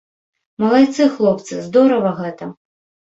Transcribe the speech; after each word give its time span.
Малайцы, 0.61 1.05
хлопцы, 1.17 1.59
здорава 1.65 2.15
гэта. 2.23 2.49